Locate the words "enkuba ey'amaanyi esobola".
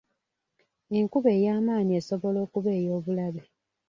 0.97-2.37